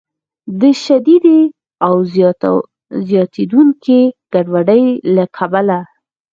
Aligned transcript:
د 0.59 0.61
شدیدې 0.83 1.39
او 1.87 1.95
زیاتیدونکې 3.09 3.99
ګډوډۍ 4.33 4.85
له 5.15 5.25
کبله 5.37 5.79